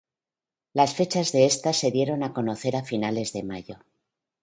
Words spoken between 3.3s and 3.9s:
de mayo.